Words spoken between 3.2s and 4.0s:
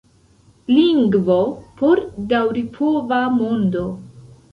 mondo.